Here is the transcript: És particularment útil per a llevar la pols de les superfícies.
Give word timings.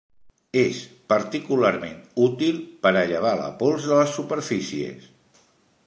És 0.59 0.77
particularment 1.13 1.99
útil 2.29 2.57
per 2.87 2.95
a 2.95 3.05
llevar 3.13 3.35
la 3.43 3.53
pols 3.61 3.87
de 3.91 4.01
les 4.03 4.19
superfícies. 4.21 5.11